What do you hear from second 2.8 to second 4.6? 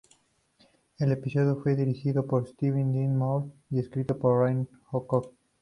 Dean Moore y escrito por